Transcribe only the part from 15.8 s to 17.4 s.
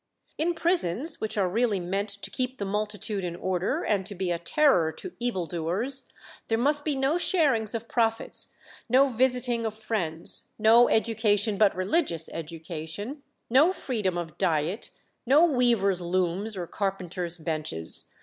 looms or carpenters'